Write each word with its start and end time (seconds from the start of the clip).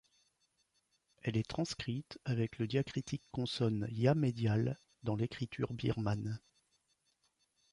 Elle 1.21 1.37
est 1.37 1.47
transcrite 1.47 2.17
avec 2.25 2.57
le 2.57 2.65
diacritique 2.65 3.21
consonne 3.31 3.87
ya 3.91 4.15
médial 4.15 4.79
dans 5.03 5.15
l’écriture 5.15 5.73
birmane. 5.73 6.39